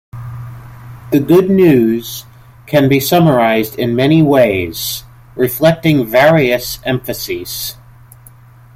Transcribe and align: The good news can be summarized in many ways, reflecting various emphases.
The 1.11 1.19
good 1.19 1.51
news 1.51 2.25
can 2.65 2.89
be 2.89 2.99
summarized 2.99 3.77
in 3.77 3.95
many 3.95 4.23
ways, 4.23 5.03
reflecting 5.35 6.07
various 6.07 6.79
emphases. 6.83 7.75